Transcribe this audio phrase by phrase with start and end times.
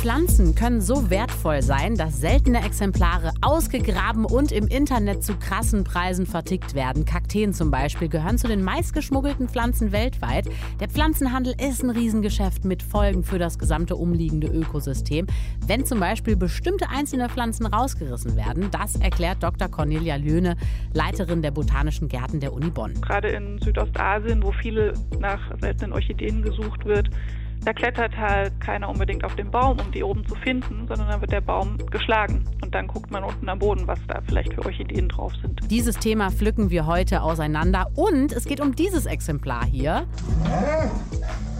[0.00, 6.24] Pflanzen können so wertvoll sein, dass seltene Exemplare ausgegraben und im Internet zu krassen Preisen
[6.24, 7.04] vertickt werden.
[7.04, 10.46] Kakteen zum Beispiel gehören zu den meistgeschmuggelten Pflanzen weltweit.
[10.80, 15.26] Der Pflanzenhandel ist ein Riesengeschäft mit Folgen für das gesamte umliegende Ökosystem.
[15.66, 19.68] Wenn zum Beispiel bestimmte einzelne Pflanzen rausgerissen werden, das erklärt Dr.
[19.68, 20.56] Cornelia Löhne,
[20.94, 22.98] Leiterin der Botanischen Gärten der Uni Bonn.
[23.02, 27.10] Gerade in Südostasien, wo viele nach seltenen Orchideen gesucht wird,
[27.64, 31.20] da klettert halt keiner unbedingt auf den Baum, um die oben zu finden, sondern dann
[31.20, 32.44] wird der Baum geschlagen.
[32.62, 35.60] Und dann guckt man unten am Boden, was da vielleicht für Orchideen drauf sind.
[35.70, 37.88] Dieses Thema pflücken wir heute auseinander.
[37.94, 40.06] Und es geht um dieses Exemplar hier.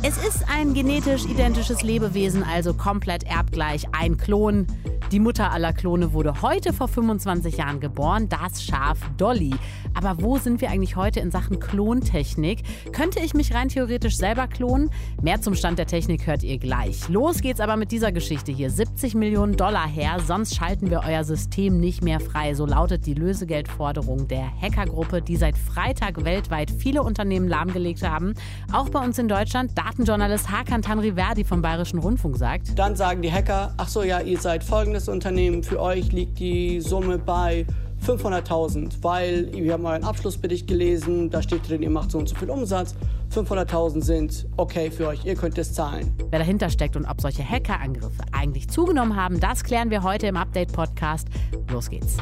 [0.03, 4.67] Es ist ein genetisch identisches Lebewesen, also komplett erbgleich, ein Klon.
[5.13, 9.53] Die Mutter aller Klone wurde heute vor 25 Jahren geboren, das Schaf Dolly.
[9.93, 12.63] Aber wo sind wir eigentlich heute in Sachen Klontechnik?
[12.93, 14.89] Könnte ich mich rein theoretisch selber klonen?
[15.21, 17.09] Mehr zum Stand der Technik hört ihr gleich.
[17.09, 18.71] Los geht's aber mit dieser Geschichte hier.
[18.71, 22.55] 70 Millionen Dollar her, sonst schalten wir euer System nicht mehr frei.
[22.55, 28.35] So lautet die Lösegeldforderung der Hackergruppe, die seit Freitag weltweit viele Unternehmen lahmgelegt haben.
[28.73, 29.77] Auch bei uns in Deutschland.
[29.77, 32.79] Datenjournalist Hakan Tanriverdi vom Bayerischen Rundfunk sagt.
[32.79, 36.81] Dann sagen die Hacker, ach so ja, ihr seid folgendes Unternehmen, für euch liegt die
[36.81, 37.67] Summe bei
[38.07, 42.35] 500.000, weil wir haben euren Abschlussbericht gelesen, da steht drin, ihr macht so und so
[42.35, 42.95] viel Umsatz.
[43.35, 46.13] 500.000 sind okay für euch, ihr könnt es zahlen.
[46.31, 50.37] Wer dahinter steckt und ob solche Hackerangriffe eigentlich zugenommen haben, das klären wir heute im
[50.37, 51.29] Update-Podcast.
[51.71, 52.17] Los geht's.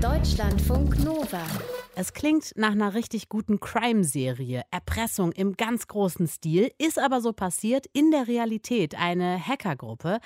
[0.00, 1.42] Deutschlandfunk Nova.
[1.98, 4.60] Es klingt nach einer richtig guten Crime-Serie.
[4.70, 6.70] Erpressung im ganz großen Stil.
[6.76, 8.94] Ist aber so passiert in der Realität.
[9.00, 10.20] Eine Hackergruppe,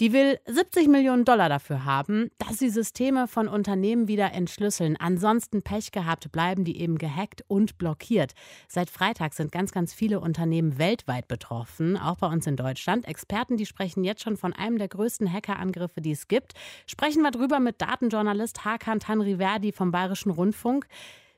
[0.00, 4.96] die will 70 Millionen Dollar dafür haben, dass sie Systeme von Unternehmen wieder entschlüsseln.
[4.96, 8.32] Ansonsten Pech gehabt, bleiben die eben gehackt und blockiert.
[8.68, 13.06] Seit Freitag sind ganz, ganz viele Unternehmen weltweit betroffen, auch bei uns in Deutschland.
[13.06, 16.54] Experten, die sprechen jetzt schon von einem der größten Hackerangriffe, die es gibt.
[16.86, 20.86] Sprechen wir drüber mit Datenjournalist Hakan Tanriverdi vom Bayerischen Rundfunk.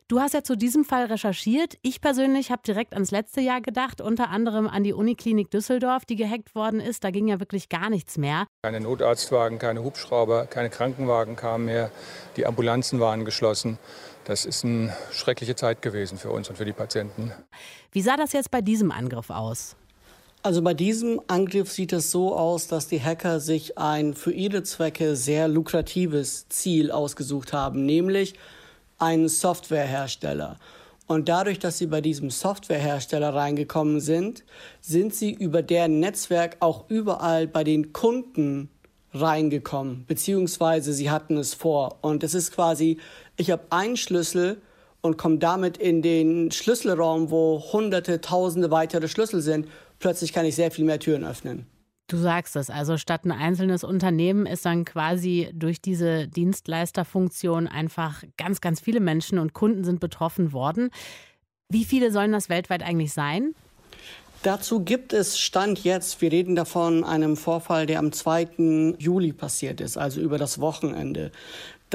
[0.08, 1.78] Du hast ja zu diesem Fall recherchiert.
[1.82, 6.14] Ich persönlich habe direkt ans letzte Jahr gedacht, unter anderem an die Uniklinik Düsseldorf, die
[6.14, 7.02] gehackt worden ist.
[7.02, 8.46] Da ging ja wirklich gar nichts mehr.
[8.62, 11.90] Keine Notarztwagen, keine Hubschrauber, keine Krankenwagen kamen mehr.
[12.36, 13.78] Die Ambulanzen waren geschlossen.
[14.22, 17.32] Das ist eine schreckliche Zeit gewesen für uns und für die Patienten.
[17.90, 19.74] Wie sah das jetzt bei diesem Angriff aus?
[20.44, 24.62] Also bei diesem Angriff sieht es so aus, dass die Hacker sich ein für ihre
[24.62, 28.34] Zwecke sehr lukratives Ziel ausgesucht haben, nämlich
[28.98, 30.58] einen Softwarehersteller.
[31.06, 34.44] Und dadurch, dass sie bei diesem Softwarehersteller reingekommen sind,
[34.80, 38.70] sind sie über deren Netzwerk auch überall bei den Kunden
[39.12, 41.98] reingekommen, beziehungsweise sie hatten es vor.
[42.02, 42.98] Und es ist quasi,
[43.36, 44.60] ich habe einen Schlüssel
[45.00, 49.68] und komme damit in den Schlüsselraum, wo hunderte, tausende weitere Schlüssel sind.
[50.00, 51.66] Plötzlich kann ich sehr viel mehr Türen öffnen.
[52.08, 58.22] Du sagst es, also statt ein einzelnes Unternehmen ist dann quasi durch diese Dienstleisterfunktion einfach
[58.36, 60.90] ganz, ganz viele Menschen und Kunden sind betroffen worden.
[61.68, 63.54] Wie viele sollen das weltweit eigentlich sein?
[64.44, 68.94] Dazu gibt es Stand jetzt, wir reden davon einem Vorfall, der am 2.
[68.98, 71.32] Juli passiert ist, also über das Wochenende.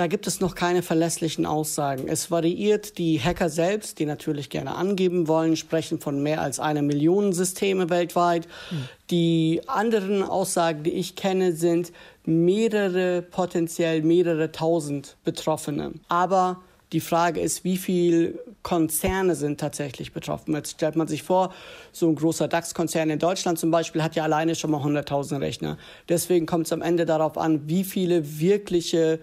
[0.01, 2.07] Da gibt es noch keine verlässlichen Aussagen.
[2.07, 2.97] Es variiert.
[2.97, 7.91] Die Hacker selbst, die natürlich gerne angeben wollen, sprechen von mehr als einer Million Systeme
[7.91, 8.47] weltweit.
[8.71, 8.89] Mhm.
[9.11, 11.91] Die anderen Aussagen, die ich kenne, sind
[12.25, 15.91] mehrere, potenziell mehrere tausend Betroffene.
[16.07, 16.63] Aber
[16.93, 20.55] die Frage ist, wie viele Konzerne sind tatsächlich betroffen.
[20.55, 21.53] Jetzt stellt man sich vor,
[21.91, 25.77] so ein großer DAX-Konzern in Deutschland zum Beispiel hat ja alleine schon mal 100.000 Rechner.
[26.09, 29.19] Deswegen kommt es am Ende darauf an, wie viele wirkliche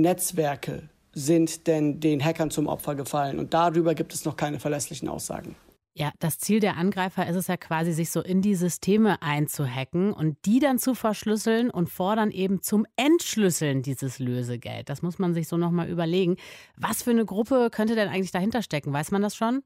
[0.00, 3.38] Netzwerke sind denn den Hackern zum Opfer gefallen.
[3.38, 5.54] Und darüber gibt es noch keine verlässlichen Aussagen.
[5.94, 10.14] Ja, das Ziel der Angreifer ist es ja quasi, sich so in die Systeme einzuhacken
[10.14, 14.88] und die dann zu verschlüsseln und fordern eben zum Entschlüsseln dieses Lösegeld.
[14.88, 16.36] Das muss man sich so nochmal überlegen.
[16.78, 18.94] Was für eine Gruppe könnte denn eigentlich dahinter stecken?
[18.94, 19.62] Weiß man das schon?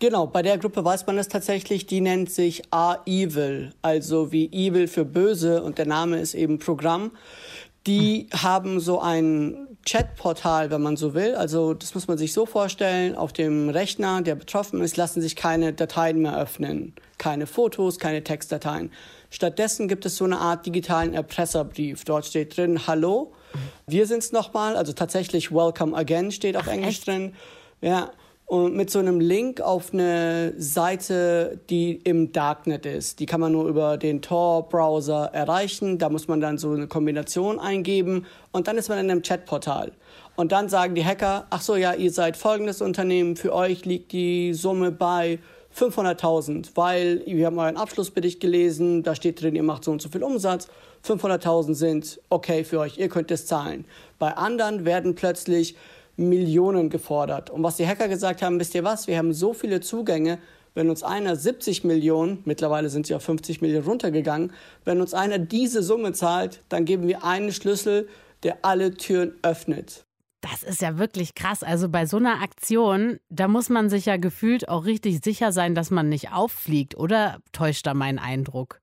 [0.00, 1.86] Genau, bei der Gruppe weiß man es tatsächlich.
[1.86, 7.10] Die nennt sich A-Evil, also wie Evil für böse und der Name ist eben Programm.
[7.88, 11.34] Die haben so ein Chatportal, wenn man so will.
[11.34, 13.16] Also das muss man sich so vorstellen.
[13.16, 16.92] Auf dem Rechner, der betroffen ist, lassen sich keine Dateien mehr öffnen.
[17.16, 18.92] Keine Fotos, keine Textdateien.
[19.30, 22.04] Stattdessen gibt es so eine Art digitalen Erpresserbrief.
[22.04, 23.32] Dort steht drin, hallo,
[23.86, 24.76] wir sind's nochmal.
[24.76, 27.06] Also tatsächlich Welcome Again steht auf Englisch echt?
[27.06, 27.34] drin.
[27.80, 28.10] Ja,
[28.48, 33.20] und mit so einem Link auf eine Seite, die im Darknet ist.
[33.20, 35.98] Die kann man nur über den Tor-Browser erreichen.
[35.98, 39.92] Da muss man dann so eine Kombination eingeben und dann ist man in einem Chatportal.
[40.34, 44.12] Und dann sagen die Hacker, ach so, ja, ihr seid folgendes Unternehmen, für euch liegt
[44.12, 45.40] die Summe bei
[45.76, 50.08] 500.000, weil wir haben euren Abschlussbericht gelesen, da steht drin, ihr macht so und so
[50.08, 50.68] viel Umsatz.
[51.06, 53.84] 500.000 sind okay für euch, ihr könnt es zahlen.
[54.18, 55.76] Bei anderen werden plötzlich
[56.18, 57.48] Millionen gefordert.
[57.48, 60.38] Und was die Hacker gesagt haben, wisst ihr was, wir haben so viele Zugänge,
[60.74, 64.52] wenn uns einer 70 Millionen, mittlerweile sind sie auf 50 Millionen runtergegangen,
[64.84, 68.08] wenn uns einer diese Summe zahlt, dann geben wir einen Schlüssel,
[68.42, 70.04] der alle Türen öffnet.
[70.40, 71.62] Das ist ja wirklich krass.
[71.62, 75.74] Also bei so einer Aktion, da muss man sich ja gefühlt auch richtig sicher sein,
[75.74, 76.96] dass man nicht auffliegt.
[76.96, 78.80] Oder täuscht da mein Eindruck?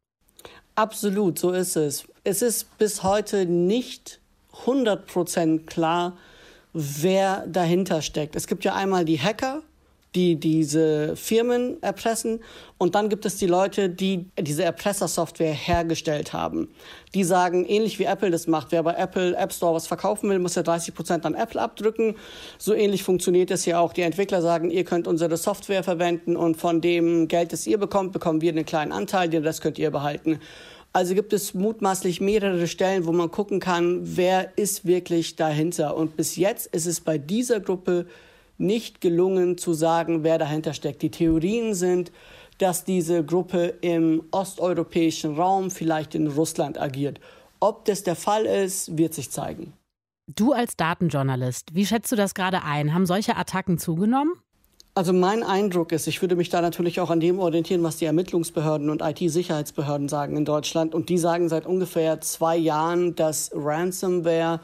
[0.75, 2.05] Absolut, so ist es.
[2.25, 4.19] Es ist bis heute nicht
[4.65, 6.17] 100% klar,
[6.75, 8.35] wer dahinter steckt.
[8.35, 9.63] Es gibt ja einmal die Hacker,
[10.13, 12.41] die diese Firmen erpressen.
[12.77, 16.69] Und dann gibt es die Leute, die diese Erpressersoftware hergestellt haben.
[17.13, 20.39] Die sagen, ähnlich wie Apple das macht, wer bei Apple App Store was verkaufen will,
[20.39, 22.15] muss ja 30 Prozent an Apple abdrücken.
[22.57, 23.93] So ähnlich funktioniert es hier auch.
[23.93, 28.11] Die Entwickler sagen, ihr könnt unsere Software verwenden und von dem Geld, das ihr bekommt,
[28.13, 30.39] bekommen wir einen kleinen Anteil, den Rest könnt ihr behalten.
[30.95, 35.97] Also gibt es mutmaßlich mehrere Stellen, wo man gucken kann, wer ist wirklich dahinter.
[35.97, 38.05] Und bis jetzt ist es bei dieser Gruppe
[38.57, 41.01] nicht gelungen zu sagen, wer dahinter steckt.
[41.01, 42.13] Die Theorien sind,
[42.59, 47.19] dass diese Gruppe im osteuropäischen Raum, vielleicht in Russland agiert.
[47.59, 49.73] Ob das der Fall ist, wird sich zeigen.
[50.33, 52.93] Du als Datenjournalist, wie schätzt du das gerade ein?
[52.93, 54.31] Haben solche Attacken zugenommen?
[54.97, 58.05] Also mein Eindruck ist, ich würde mich da natürlich auch an dem orientieren, was die
[58.05, 60.95] Ermittlungsbehörden und IT-Sicherheitsbehörden sagen in Deutschland.
[60.95, 64.61] Und die sagen seit ungefähr zwei Jahren, dass Ransomware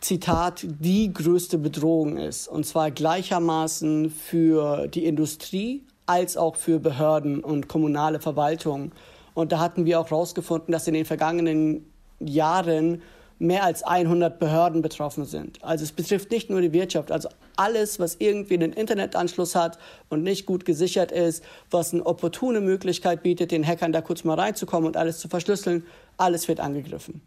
[0.00, 2.46] Zitat, die größte Bedrohung ist.
[2.46, 8.92] Und zwar gleichermaßen für die Industrie als auch für Behörden und kommunale Verwaltungen.
[9.32, 11.90] Und da hatten wir auch herausgefunden, dass in den vergangenen
[12.20, 13.00] Jahren
[13.38, 15.62] mehr als 100 Behörden betroffen sind.
[15.62, 19.78] Also es betrifft nicht nur die Wirtschaft, also alles, was irgendwie einen Internetanschluss hat
[20.08, 24.38] und nicht gut gesichert ist, was eine opportune Möglichkeit bietet, den Hackern da kurz mal
[24.38, 25.84] reinzukommen und alles zu verschlüsseln,
[26.16, 27.20] alles wird angegriffen.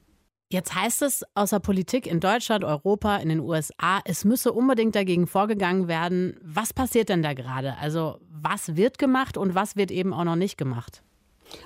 [0.49, 4.95] Jetzt heißt es aus der Politik in Deutschland, Europa, in den USA, es müsse unbedingt
[4.95, 6.39] dagegen vorgegangen werden.
[6.41, 7.75] Was passiert denn da gerade?
[7.81, 11.03] Also was wird gemacht und was wird eben auch noch nicht gemacht?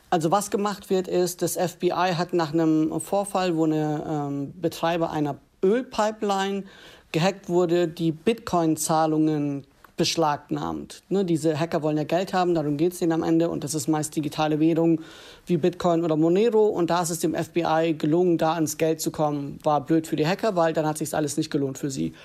[0.09, 5.11] Also was gemacht wird, ist, das FBI hat nach einem Vorfall, wo ein ähm, Betreiber
[5.11, 6.63] einer Ölpipeline
[7.11, 9.65] gehackt wurde, die Bitcoin-Zahlungen
[10.01, 11.03] beschlagnahmt.
[11.09, 13.75] Ne, diese Hacker wollen ja Geld haben, darum geht es ihnen am Ende und das
[13.75, 14.99] ist meist digitale Währung
[15.45, 19.11] wie Bitcoin oder Monero und da ist es dem FBI gelungen, da ans Geld zu
[19.11, 19.59] kommen.
[19.61, 22.15] War blöd für die Hacker, weil dann hat sich alles nicht gelohnt für sie.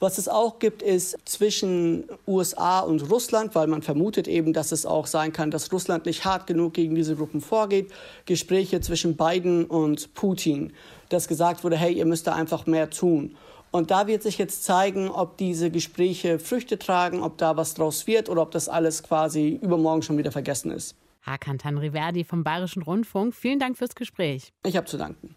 [0.00, 4.86] Was es auch gibt, ist zwischen USA und Russland, weil man vermutet eben, dass es
[4.86, 7.90] auch sein kann, dass Russland nicht hart genug gegen diese Gruppen vorgeht,
[8.24, 10.72] Gespräche zwischen Biden und Putin,
[11.10, 13.36] dass gesagt wurde, hey, ihr müsst da einfach mehr tun.
[13.70, 18.06] Und da wird sich jetzt zeigen, ob diese Gespräche Früchte tragen, ob da was draus
[18.06, 20.96] wird oder ob das alles quasi übermorgen schon wieder vergessen ist.
[21.22, 24.52] Hakan Tanriverdi vom Bayerischen Rundfunk, vielen Dank fürs Gespräch.
[24.64, 25.36] Ich habe zu danken.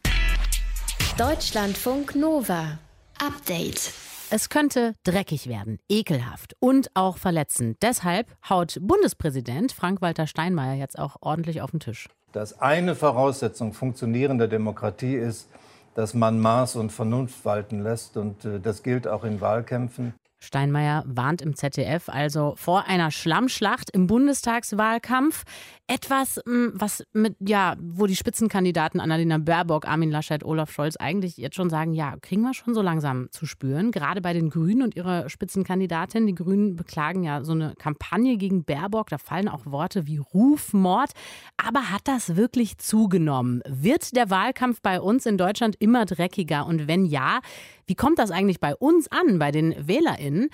[1.18, 2.80] Deutschlandfunk Nova.
[3.19, 3.92] Update.
[4.33, 7.78] Es könnte dreckig werden, ekelhaft und auch verletzend.
[7.81, 12.07] Deshalb haut Bundespräsident Frank-Walter Steinmeier jetzt auch ordentlich auf den Tisch.
[12.31, 15.50] Dass eine Voraussetzung funktionierender Demokratie ist,
[15.96, 18.18] dass man Maß und Vernunft walten lässt.
[18.18, 20.14] Und äh, das gilt auch in Wahlkämpfen.
[20.44, 25.44] Steinmeier warnt im ZDF also vor einer Schlammschlacht im Bundestagswahlkampf.
[25.92, 31.36] Etwas, hm, was mit, ja, wo die Spitzenkandidaten Annalena Baerbock, Armin Laschet, Olaf Scholz eigentlich
[31.36, 33.92] jetzt schon sagen, ja, kriegen wir schon so langsam zu spüren.
[33.92, 36.28] Gerade bei den Grünen und ihrer Spitzenkandidatin.
[36.28, 39.10] Die Grünen beklagen ja so eine Kampagne gegen Baerbock.
[39.10, 41.12] Da fallen auch Worte wie Rufmord.
[41.57, 43.62] Aber hat das wirklich zugenommen?
[43.68, 46.68] Wird der Wahlkampf bei uns in Deutschland immer dreckiger?
[46.68, 47.42] Und wenn ja,
[47.86, 50.50] wie kommt das eigentlich bei uns an, bei den WählerInnen?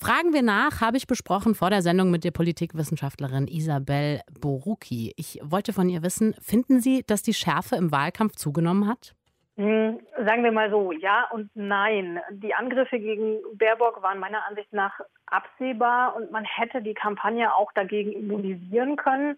[0.00, 5.12] Fragen wir nach, habe ich besprochen vor der Sendung mit der Politikwissenschaftlerin Isabel Borucki.
[5.16, 9.16] Ich wollte von ihr wissen, finden Sie, dass die Schärfe im Wahlkampf zugenommen hat?
[9.56, 12.20] Hm, sagen wir mal so, ja und nein.
[12.30, 17.72] Die Angriffe gegen Baerbock waren meiner Ansicht nach absehbar und man hätte die Kampagne auch
[17.72, 19.36] dagegen immunisieren können.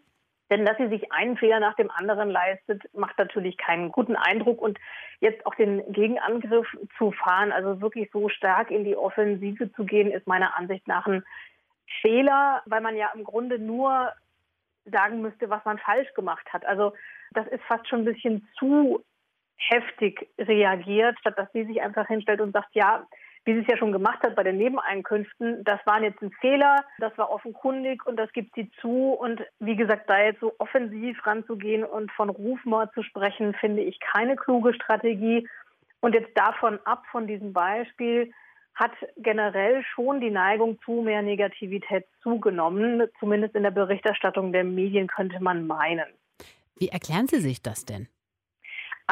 [0.50, 4.60] Denn dass sie sich einen Fehler nach dem anderen leistet, macht natürlich keinen guten Eindruck.
[4.60, 4.78] Und
[5.20, 6.66] jetzt auch den Gegenangriff
[6.98, 11.06] zu fahren, also wirklich so stark in die Offensive zu gehen, ist meiner Ansicht nach
[11.06, 11.24] ein
[12.00, 14.12] Fehler, weil man ja im Grunde nur
[14.84, 16.64] sagen müsste, was man falsch gemacht hat.
[16.64, 16.94] Also
[17.32, 19.04] das ist fast schon ein bisschen zu
[19.56, 23.06] heftig reagiert, statt dass sie sich einfach hinstellt und sagt, ja,
[23.50, 26.84] wie sie es ja schon gemacht hat bei den Nebeneinkünften, das waren jetzt ein Fehler,
[26.98, 29.10] das war offenkundig und das gibt sie zu.
[29.12, 33.98] Und wie gesagt, da jetzt so offensiv ranzugehen und von Rufmord zu sprechen, finde ich
[33.98, 35.48] keine kluge Strategie.
[35.98, 38.32] Und jetzt davon ab, von diesem Beispiel,
[38.76, 43.02] hat generell schon die Neigung zu mehr Negativität zugenommen.
[43.18, 46.06] Zumindest in der Berichterstattung der Medien könnte man meinen.
[46.76, 48.08] Wie erklären Sie sich das denn?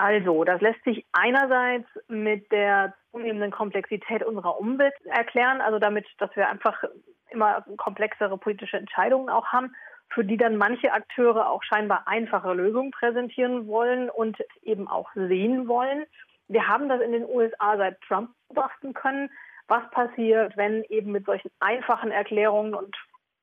[0.00, 6.34] Also, das lässt sich einerseits mit der zunehmenden Komplexität unserer Umwelt erklären, also damit, dass
[6.37, 6.82] wir einfach
[7.30, 9.75] immer komplexere politische Entscheidungen auch haben,
[10.10, 15.68] für die dann manche Akteure auch scheinbar einfache Lösungen präsentieren wollen und eben auch sehen
[15.68, 16.04] wollen.
[16.48, 19.28] Wir haben das in den USA seit Trump beobachten können,
[19.66, 22.96] was passiert, wenn eben mit solchen einfachen Erklärungen und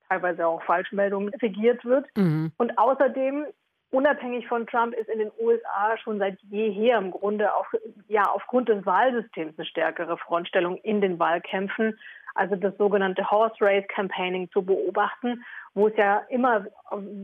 [0.09, 2.07] teilweise auch Falschmeldungen regiert wird.
[2.17, 2.51] Mhm.
[2.57, 3.45] Und außerdem
[3.91, 7.67] unabhängig von Trump ist in den USA schon seit jeher im Grunde auch
[8.07, 11.97] ja aufgrund des Wahlsystems eine stärkere Frontstellung in den Wahlkämpfen,
[12.35, 16.65] also das sogenannte Horse Race Campaigning zu beobachten, wo es ja immer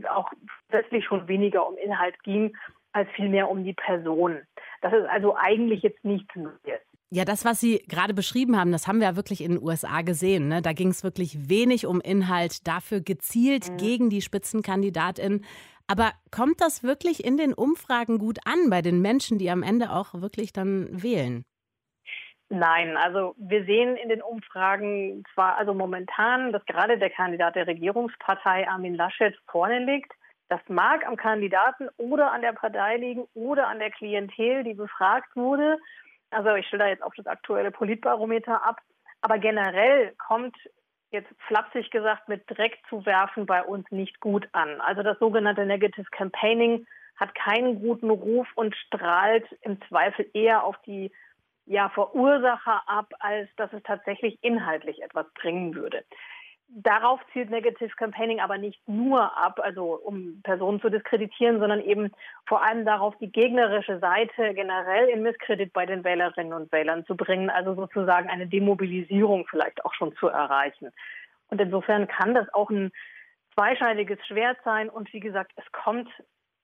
[0.09, 0.31] auch
[0.69, 2.55] plötzlich schon weniger um Inhalt ging
[2.93, 4.39] als vielmehr um die Person.
[4.81, 6.81] Das ist also eigentlich jetzt nichts Neues.
[7.13, 10.01] Ja, das, was Sie gerade beschrieben haben, das haben wir ja wirklich in den USA
[10.01, 10.47] gesehen.
[10.47, 10.61] Ne?
[10.61, 13.77] Da ging es wirklich wenig um Inhalt, dafür gezielt mhm.
[13.77, 15.43] gegen die Spitzenkandidatin.
[15.91, 19.91] Aber kommt das wirklich in den Umfragen gut an bei den Menschen, die am Ende
[19.91, 21.43] auch wirklich dann wählen?
[22.47, 27.67] Nein, also wir sehen in den Umfragen zwar also momentan, dass gerade der Kandidat der
[27.67, 30.13] Regierungspartei Armin Laschet vorne liegt.
[30.47, 35.35] Das mag am Kandidaten oder an der Partei liegen oder an der Klientel, die befragt
[35.35, 35.77] wurde.
[36.29, 38.79] Also ich stelle da jetzt auch das aktuelle Politbarometer ab.
[39.19, 40.55] Aber generell kommt
[41.11, 44.81] jetzt flapsig gesagt mit Dreck zu werfen bei uns nicht gut an.
[44.81, 46.87] Also das sogenannte Negative Campaigning
[47.17, 51.11] hat keinen guten Ruf und strahlt im Zweifel eher auf die
[51.65, 56.03] ja, Verursacher ab, als dass es tatsächlich inhaltlich etwas bringen würde.
[56.73, 62.11] Darauf zielt Negative Campaigning aber nicht nur ab, also um Personen zu diskreditieren, sondern eben
[62.47, 67.17] vor allem darauf, die gegnerische Seite generell in Misskredit bei den Wählerinnen und Wählern zu
[67.17, 70.91] bringen, also sozusagen eine Demobilisierung vielleicht auch schon zu erreichen.
[71.49, 72.91] Und insofern kann das auch ein
[73.53, 74.89] zweischneidiges Schwert sein.
[74.89, 76.09] Und wie gesagt, es kommt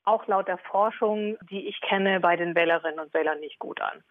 [0.05, 4.01] auch laut der Forschung, die ich kenne, bei den Wählerinnen und Wählern nicht gut an.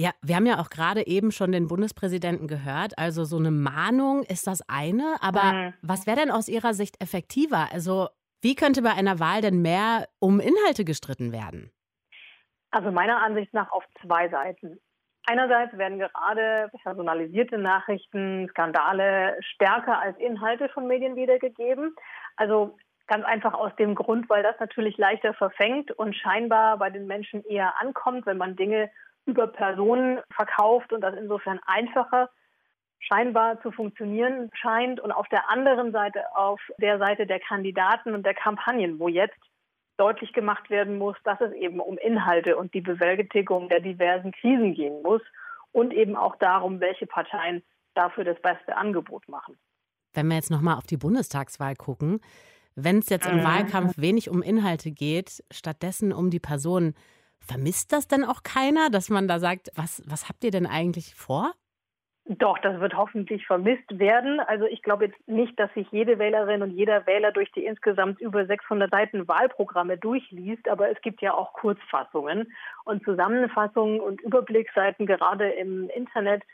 [0.00, 2.96] Ja, wir haben ja auch gerade eben schon den Bundespräsidenten gehört.
[2.96, 5.16] Also so eine Mahnung ist das eine.
[5.20, 5.74] Aber mhm.
[5.82, 7.68] was wäre denn aus Ihrer Sicht effektiver?
[7.70, 8.08] Also
[8.40, 11.70] wie könnte bei einer Wahl denn mehr um Inhalte gestritten werden?
[12.70, 14.80] Also meiner Ansicht nach auf zwei Seiten.
[15.26, 21.94] Einerseits werden gerade personalisierte Nachrichten, Skandale stärker als Inhalte von Medien wiedergegeben.
[22.36, 27.06] Also ganz einfach aus dem Grund, weil das natürlich leichter verfängt und scheinbar bei den
[27.06, 28.90] Menschen eher ankommt, wenn man Dinge
[29.26, 32.30] über Personen verkauft und das insofern einfacher
[32.98, 35.00] scheinbar zu funktionieren scheint.
[35.00, 39.38] Und auf der anderen Seite, auf der Seite der Kandidaten und der Kampagnen, wo jetzt
[39.96, 44.74] deutlich gemacht werden muss, dass es eben um Inhalte und die Bewältigung der diversen Krisen
[44.74, 45.22] gehen muss
[45.72, 47.62] und eben auch darum, welche Parteien
[47.94, 49.58] dafür das beste Angebot machen.
[50.14, 52.20] Wenn wir jetzt nochmal auf die Bundestagswahl gucken,
[52.74, 53.44] wenn es jetzt im mhm.
[53.44, 56.94] Wahlkampf wenig um Inhalte geht, stattdessen um die Personen,
[57.40, 61.14] Vermisst das denn auch keiner, dass man da sagt, was, was habt ihr denn eigentlich
[61.14, 61.52] vor?
[62.38, 64.38] Doch, das wird hoffentlich vermisst werden.
[64.38, 68.20] Also ich glaube jetzt nicht, dass sich jede Wählerin und jeder Wähler durch die insgesamt
[68.20, 72.52] über 600 Seiten Wahlprogramme durchliest, aber es gibt ja auch Kurzfassungen
[72.84, 76.44] und Zusammenfassungen und Überblicksseiten gerade im Internet.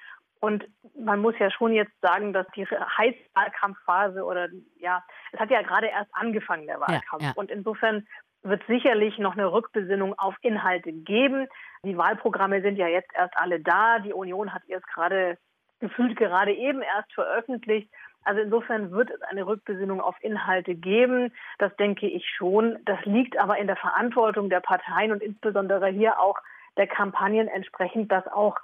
[0.40, 0.64] Und
[0.98, 5.88] man muss ja schon jetzt sagen, dass die Heißwahlkampfphase oder ja, es hat ja gerade
[5.88, 7.22] erst angefangen, der Wahlkampf.
[7.22, 7.32] Ja, ja.
[7.36, 8.06] Und insofern
[8.48, 11.48] wird sicherlich noch eine Rückbesinnung auf Inhalte geben.
[11.84, 13.98] Die Wahlprogramme sind ja jetzt erst alle da.
[13.98, 15.38] Die Union hat jetzt gerade
[15.80, 17.90] gefühlt gerade eben erst veröffentlicht.
[18.24, 21.32] Also insofern wird es eine Rückbesinnung auf Inhalte geben.
[21.58, 22.78] Das denke ich schon.
[22.84, 26.38] Das liegt aber in der Verantwortung der Parteien und insbesondere hier auch
[26.76, 28.56] der Kampagnen entsprechend, das auch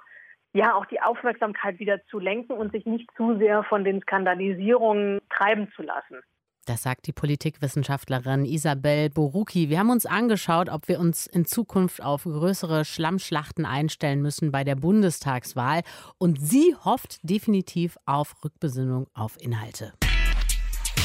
[0.53, 5.19] ja auch die Aufmerksamkeit wieder zu lenken und sich nicht zu sehr von den Skandalisierungen
[5.29, 6.21] treiben zu lassen.
[6.65, 9.69] Das sagt die Politikwissenschaftlerin Isabel Boruki.
[9.69, 14.63] Wir haben uns angeschaut, ob wir uns in Zukunft auf größere Schlammschlachten einstellen müssen bei
[14.63, 15.81] der Bundestagswahl.
[16.17, 19.91] Und sie hofft definitiv auf Rückbesinnung auf Inhalte.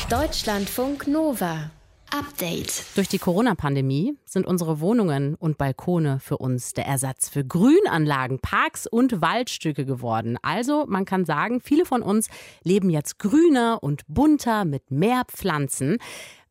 [0.09, 1.71] Deutschlandfunk Nova.
[2.11, 2.85] Update.
[2.95, 8.87] Durch die Corona-Pandemie sind unsere Wohnungen und Balkone für uns der Ersatz für Grünanlagen, Parks
[8.87, 10.38] und Waldstücke geworden.
[10.43, 12.29] Also man kann sagen, viele von uns
[12.65, 15.99] leben jetzt grüner und bunter mit mehr Pflanzen.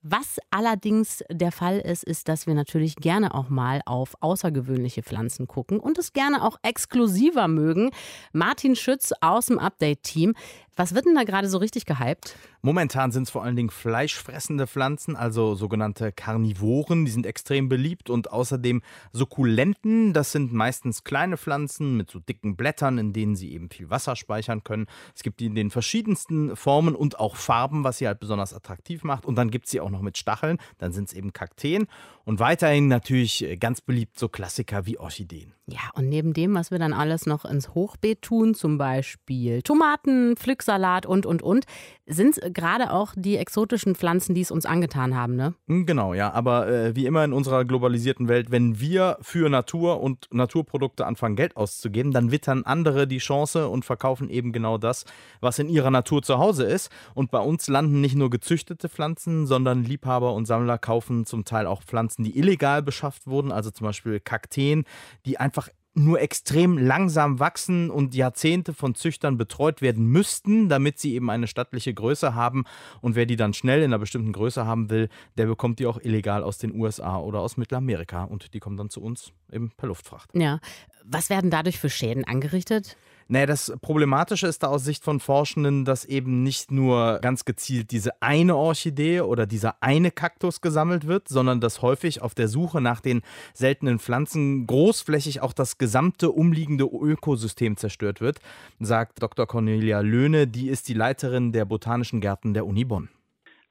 [0.09, 5.47] Was allerdings der Fall ist, ist, dass wir natürlich gerne auch mal auf außergewöhnliche Pflanzen
[5.47, 7.91] gucken und es gerne auch exklusiver mögen.
[8.31, 10.33] Martin Schütz aus dem Update-Team.
[10.77, 12.35] Was wird denn da gerade so richtig gehypt?
[12.61, 17.03] Momentan sind es vor allen Dingen fleischfressende Pflanzen, also sogenannte Karnivoren.
[17.03, 20.13] Die sind extrem beliebt und außerdem Sukkulenten.
[20.13, 24.15] Das sind meistens kleine Pflanzen mit so dicken Blättern, in denen sie eben viel Wasser
[24.15, 24.85] speichern können.
[25.15, 29.03] Es gibt die in den verschiedensten Formen und auch Farben, was sie halt besonders attraktiv
[29.03, 29.25] macht.
[29.25, 30.59] Und dann gibt es sie auch noch mit Stacheln.
[30.77, 31.87] Dann sind es eben Kakteen.
[32.23, 35.53] Und weiterhin natürlich äh, ganz beliebt so Klassiker wie Orchideen.
[35.65, 40.35] Ja, und neben dem, was wir dann alles noch ins Hochbeet tun, zum Beispiel Tomaten,
[40.67, 41.65] Pflücksalat und, und, und,
[42.05, 45.53] sind es gerade auch die exotischen Pflanzen, die es uns angetan haben, ne?
[45.67, 46.31] Hm, genau, ja.
[46.31, 51.35] Aber äh, wie immer in unserer globalisierten Welt, wenn wir für Natur und Naturprodukte anfangen,
[51.35, 55.05] Geld auszugeben, dann wittern andere die Chance und verkaufen eben genau das,
[55.41, 56.89] was in ihrer Natur zu Hause ist.
[57.13, 61.65] Und bei uns landen nicht nur gezüchtete Pflanzen, sondern Liebhaber und Sammler kaufen zum Teil
[61.65, 64.85] auch Pflanzen, die illegal beschafft wurden, also zum Beispiel Kakteen,
[65.25, 71.15] die einfach nur extrem langsam wachsen und Jahrzehnte von Züchtern betreut werden müssten, damit sie
[71.15, 72.65] eben eine stattliche Größe haben.
[73.01, 75.99] Und wer die dann schnell in einer bestimmten Größe haben will, der bekommt die auch
[75.99, 78.23] illegal aus den USA oder aus Mittelamerika.
[78.23, 80.29] Und die kommen dann zu uns eben per Luftfracht.
[80.35, 80.59] Ja.
[81.03, 82.97] Was werden dadurch für Schäden angerichtet?
[83.29, 87.91] Naja, das Problematische ist da aus Sicht von Forschenden, dass eben nicht nur ganz gezielt
[87.91, 92.79] diese eine Orchidee oder dieser eine Kaktus gesammelt wird, sondern dass häufig auf der Suche
[92.79, 93.21] nach den
[93.53, 98.39] seltenen Pflanzen großflächig auch das gesamte umliegende Ökosystem zerstört wird,
[98.79, 99.45] sagt Dr.
[99.45, 103.09] Cornelia Löhne, die ist die Leiterin der Botanischen Gärten der Uni Bonn.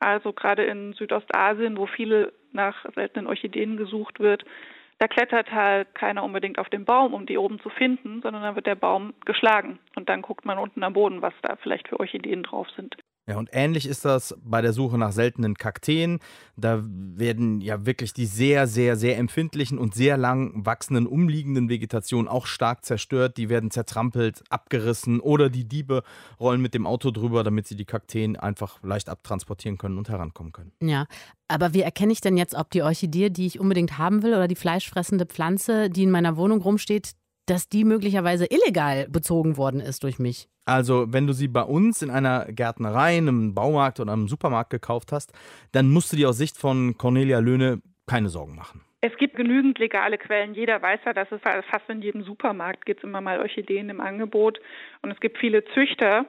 [0.01, 4.45] Also gerade in Südostasien, wo viele nach seltenen Orchideen gesucht wird,
[4.99, 8.55] da klettert halt keiner unbedingt auf den Baum, um die oben zu finden, sondern dann
[8.55, 9.79] wird der Baum geschlagen.
[9.95, 12.97] Und dann guckt man unten am Boden, was da vielleicht für Orchideen drauf sind.
[13.29, 16.21] Ja, und ähnlich ist das bei der Suche nach seltenen Kakteen.
[16.57, 22.29] Da werden ja wirklich die sehr, sehr, sehr empfindlichen und sehr lang wachsenden umliegenden Vegetationen
[22.29, 23.37] auch stark zerstört.
[23.37, 26.05] Die werden zertrampelt, abgerissen oder die Diebe
[26.39, 30.53] rollen mit dem Auto drüber, damit sie die Kakteen einfach leicht abtransportieren können und herankommen
[30.53, 30.71] können.
[30.81, 31.07] Ja,
[31.49, 34.47] aber wie erkenne ich denn jetzt, ob die Orchidee, die ich unbedingt haben will, oder
[34.47, 37.15] die fleischfressende Pflanze, die in meiner Wohnung rumsteht,
[37.47, 40.49] dass die möglicherweise illegal bezogen worden ist durch mich?
[40.65, 45.13] Also, wenn du sie bei uns in einer Gärtnerei, einem Baumarkt oder einem Supermarkt gekauft
[45.13, 45.33] hast,
[45.73, 48.83] dann musst du dir aus Sicht von Cornelia Löhne keine Sorgen machen.
[49.01, 50.55] Es gibt genügend legale Quellen.
[50.55, 54.59] Jeder weiß ja, dass es fast in jedem Supermarkt gibt immer mal Orchideen im Angebot.
[55.03, 56.27] Und es gibt viele Züchter,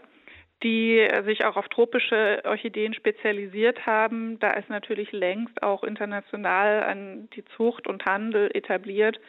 [0.63, 4.37] die sich auch auf tropische Orchideen spezialisiert haben.
[4.39, 9.19] Da ist natürlich längst auch international an die Zucht und Handel etabliert.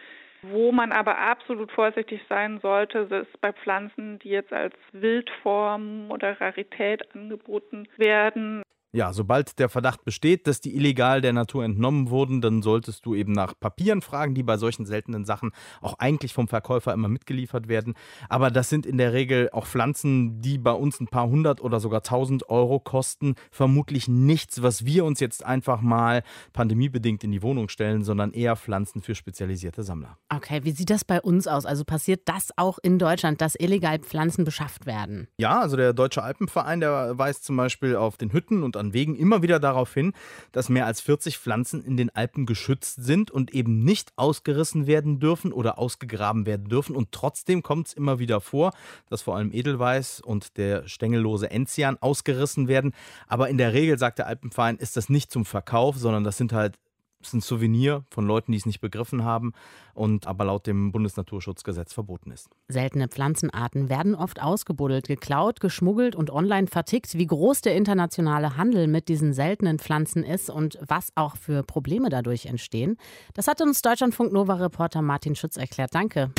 [0.43, 6.41] Wo man aber absolut vorsichtig sein sollte, ist bei Pflanzen, die jetzt als Wildform oder
[6.41, 8.63] Rarität angeboten werden.
[8.91, 13.15] Ja, sobald der Verdacht besteht, dass die illegal der Natur entnommen wurden, dann solltest du
[13.15, 15.51] eben nach Papieren fragen, die bei solchen seltenen Sachen
[15.83, 17.93] auch eigentlich vom Verkäufer immer mitgeliefert werden.
[18.31, 21.81] Aber das sind in der Regel auch Pflanzen, die bei uns ein paar hundert oder
[21.81, 23.35] sogar tausend Euro kosten.
[23.51, 26.23] Vermutlich nichts, was wir uns jetzt einfach mal
[26.55, 30.17] pandemiebedingt in die Wohnung stellen, sondern eher Pflanzen für spezialisierte Sammler.
[30.35, 31.67] Okay, wie sieht das bei uns aus?
[31.67, 35.29] Also passiert das auch in Deutschland, dass illegal Pflanzen beschafft werden?
[35.37, 39.17] Ja, also der Deutsche Alpenverein, der weist zum Beispiel auf den Hütten und an Wegen
[39.17, 40.13] immer wieder darauf hin,
[40.53, 45.21] dass mehr als 40 Pflanzen in den Alpen geschützt sind und eben nicht ausgerissen werden
[45.21, 46.97] dürfen oder ausgegraben werden dürfen.
[46.97, 48.73] Und trotzdem kommt es immer wieder vor,
[49.09, 52.93] dass vor allem Edelweiß und der stängellose Enzian ausgerissen werden.
[53.27, 56.53] Aber in der Regel, sagt der Alpenverein, ist das nicht zum Verkauf, sondern das sind
[56.53, 56.79] halt
[57.21, 59.53] ist ein Souvenir von Leuten, die es nicht begriffen haben
[59.95, 62.49] und aber laut dem Bundesnaturschutzgesetz verboten ist.
[62.69, 67.15] Seltene Pflanzenarten werden oft ausgebuddelt, geklaut, geschmuggelt und online vertickt.
[67.15, 72.09] Wie groß der internationale Handel mit diesen seltenen Pflanzen ist und was auch für Probleme
[72.09, 72.97] dadurch entstehen,
[73.35, 75.95] das hat uns Deutschlandfunk Nova-Reporter Martin Schütz erklärt.
[75.95, 76.31] Danke.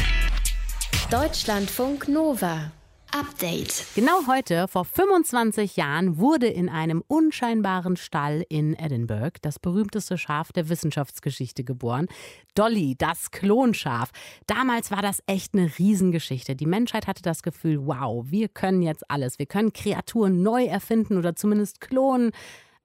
[1.12, 2.72] Deutschlandfunk Nova.
[3.12, 3.86] Update.
[3.96, 10.52] Genau heute, vor 25 Jahren, wurde in einem unscheinbaren Stall in Edinburgh das berühmteste Schaf
[10.52, 12.08] der Wissenschaftsgeschichte geboren.
[12.54, 14.12] Dolly, das Klonschaf.
[14.46, 16.56] Damals war das echt eine Riesengeschichte.
[16.56, 19.40] Die Menschheit hatte das Gefühl, wow, wir können jetzt alles.
[19.40, 22.32] Wir können Kreaturen neu erfinden oder zumindest klonen.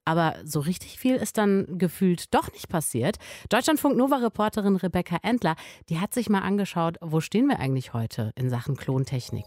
[0.07, 3.17] Aber so richtig viel ist dann gefühlt doch nicht passiert.
[3.51, 5.57] Deutschlandfunk Nova-Reporterin Rebecca Endler,
[5.89, 9.47] die hat sich mal angeschaut, wo stehen wir eigentlich heute in Sachen Klontechnik.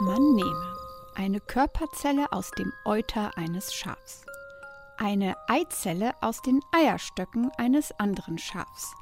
[0.00, 0.76] Man nehme
[1.14, 4.24] eine Körperzelle aus dem Euter eines Schafs,
[4.96, 8.94] eine Eizelle aus den Eierstöcken eines anderen Schafs.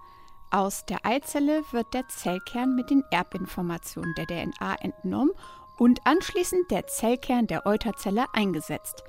[0.51, 5.33] Aus der Eizelle wird der Zellkern mit den Erbinformationen der DNA entnommen
[5.79, 9.05] und anschließend der Zellkern der Euterzelle eingesetzt.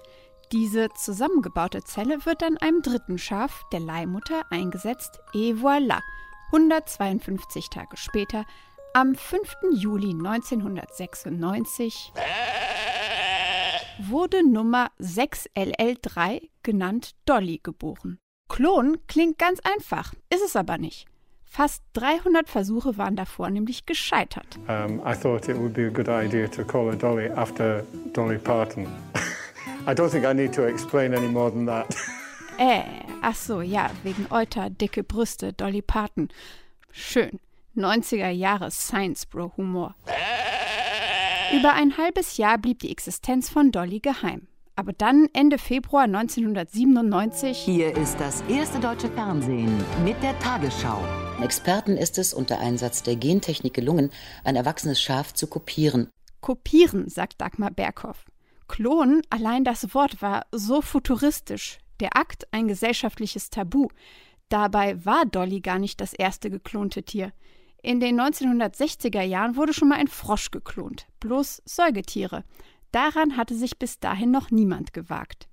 [0.51, 5.19] Diese zusammengebaute Zelle wird dann einem dritten Schaf, der Leihmutter, eingesetzt.
[5.33, 5.99] Et voilà!
[6.53, 8.45] 152 Tage später
[8.93, 9.55] Am 5.
[9.71, 12.11] Juli 1996
[14.09, 18.19] wurde Nummer 6LL3, genannt Dolly, geboren.
[18.49, 21.05] Klon klingt ganz einfach, ist es aber nicht.
[21.45, 24.59] Fast 300 Versuche waren davor nämlich gescheitert.
[24.67, 28.37] Um, I thought it would be a good idea to call her Dolly after Dolly
[28.37, 28.87] Parton.
[29.87, 31.95] I don't think I need to explain any more than that.
[32.57, 32.83] Äh,
[33.21, 36.27] ach so, ja, wegen Euter, dicke Brüste, Dolly Parton.
[36.91, 37.39] Schön.
[37.75, 39.95] 90er Jahre Science Bro Humor.
[41.53, 44.47] Über ein halbes Jahr blieb die Existenz von Dolly geheim.
[44.75, 47.57] Aber dann, Ende Februar 1997.
[47.57, 51.03] Hier ist das erste deutsche Fernsehen mit der Tagesschau.
[51.41, 54.11] Experten ist es unter Einsatz der Gentechnik gelungen,
[54.43, 56.09] ein erwachsenes Schaf zu kopieren.
[56.39, 58.25] Kopieren, sagt Dagmar Berghoff.
[58.67, 61.79] Klonen, allein das Wort war so futuristisch.
[61.99, 63.89] Der Akt ein gesellschaftliches Tabu.
[64.49, 67.33] Dabei war Dolly gar nicht das erste geklonte Tier.
[67.83, 72.43] In den 1960er Jahren wurde schon mal ein Frosch geklont, bloß Säugetiere.
[72.91, 75.47] Daran hatte sich bis dahin noch niemand gewagt.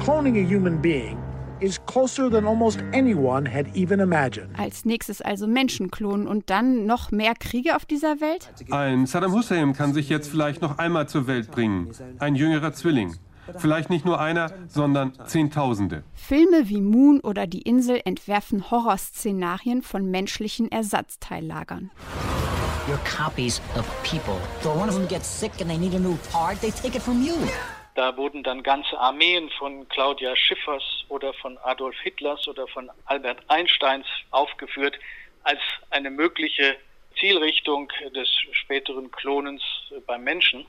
[0.00, 1.18] Cloning a human being
[1.60, 4.58] is closer than almost anyone had even imagined.
[4.58, 8.50] Als nächstes also Menschen klonen und dann noch mehr Kriege auf dieser Welt?
[8.70, 11.90] Ein Saddam Hussein kann sich jetzt vielleicht noch einmal zur Welt bringen.
[12.18, 13.14] Ein jüngerer Zwilling.
[13.56, 16.04] Vielleicht nicht nur einer, sondern Zehntausende.
[16.14, 21.90] Filme wie Moon oder Die Insel entwerfen Horrorszenarien von menschlichen Ersatzteillagern.
[22.88, 24.40] You're copies of people.
[24.62, 27.02] So one of them gets sick and they need a new part, they take it
[27.02, 27.34] from you.
[27.94, 33.40] Da wurden dann ganze Armeen von Claudia Schiffers oder von Adolf Hitlers oder von Albert
[33.48, 34.96] Einsteins aufgeführt
[35.42, 35.58] als
[35.90, 36.76] eine mögliche
[37.18, 39.62] Zielrichtung des späteren Klonens
[40.06, 40.64] beim Menschen.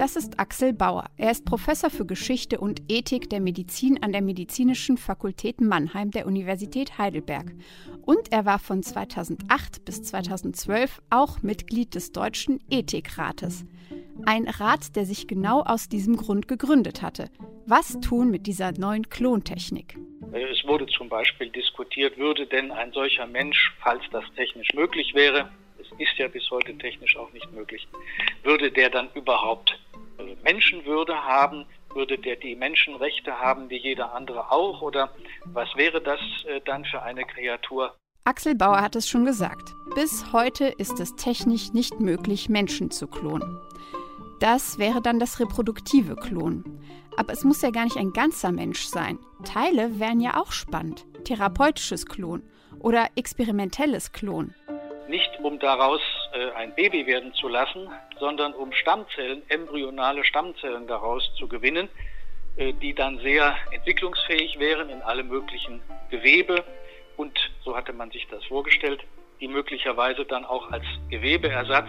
[0.00, 1.10] Das ist Axel Bauer.
[1.18, 6.26] Er ist Professor für Geschichte und Ethik der Medizin an der Medizinischen Fakultät Mannheim der
[6.26, 7.52] Universität Heidelberg.
[8.06, 13.66] Und er war von 2008 bis 2012 auch Mitglied des Deutschen Ethikrates.
[14.24, 17.28] Ein Rat, der sich genau aus diesem Grund gegründet hatte.
[17.66, 19.98] Was tun mit dieser neuen Klontechnik?
[20.32, 25.50] Es wurde zum Beispiel diskutiert, würde denn ein solcher Mensch, falls das technisch möglich wäre,
[25.98, 27.86] ist ja bis heute technisch auch nicht möglich,
[28.42, 29.78] würde der dann überhaupt
[30.42, 31.66] Menschenwürde haben?
[31.92, 34.80] Würde der die Menschenrechte haben wie jeder andere auch?
[34.80, 35.12] Oder
[35.46, 36.20] was wäre das
[36.64, 37.96] dann für eine Kreatur?
[38.24, 39.74] Axel Bauer hat es schon gesagt.
[39.96, 43.58] Bis heute ist es technisch nicht möglich, Menschen zu klonen.
[44.38, 46.80] Das wäre dann das reproduktive Klonen.
[47.16, 49.18] Aber es muss ja gar nicht ein ganzer Mensch sein.
[49.44, 51.06] Teile wären ja auch spannend.
[51.24, 52.42] Therapeutisches Klon
[52.78, 54.54] oder experimentelles Klon.
[55.10, 56.00] Nicht um daraus
[56.32, 57.88] äh, ein Baby werden zu lassen,
[58.20, 61.88] sondern um Stammzellen, embryonale Stammzellen daraus zu gewinnen,
[62.56, 66.62] äh, die dann sehr entwicklungsfähig wären in alle möglichen Gewebe
[67.16, 69.02] und, so hatte man sich das vorgestellt,
[69.40, 71.88] die möglicherweise dann auch als Gewebeersatz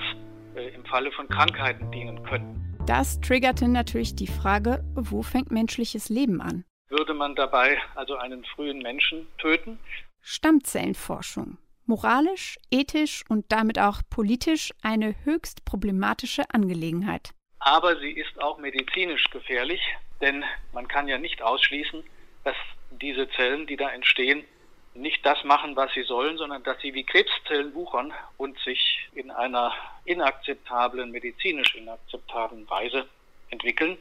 [0.55, 2.75] äh, im Falle von Krankheiten dienen können.
[2.87, 6.65] Das triggerte natürlich die Frage, wo fängt menschliches Leben an?
[6.89, 9.77] Würde man dabei also einen frühen Menschen töten?
[10.21, 11.59] Stammzellenforschung.
[11.91, 17.31] Moralisch, ethisch und damit auch politisch eine höchst problematische Angelegenheit.
[17.59, 19.81] Aber sie ist auch medizinisch gefährlich,
[20.21, 22.01] denn man kann ja nicht ausschließen,
[22.45, 22.55] dass
[22.91, 24.45] diese Zellen, die da entstehen,
[24.93, 29.29] nicht das machen, was sie sollen, sondern dass sie wie Krebszellen wuchern und sich in
[29.29, 29.73] einer
[30.05, 33.05] inakzeptablen, medizinisch inakzeptablen Weise
[33.49, 33.97] entwickeln.